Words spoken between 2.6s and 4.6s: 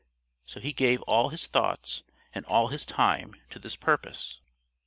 his time to this purpose.